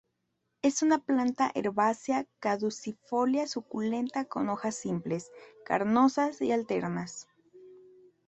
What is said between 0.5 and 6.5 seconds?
Es una planta herbácea caducifolia suculenta con hojas simples, carnosas